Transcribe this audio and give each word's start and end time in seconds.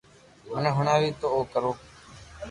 مني 0.49 0.69
ھڻاوي 0.77 1.09
تو 1.19 1.27
او 1.33 1.39
ڪرو 1.51 1.71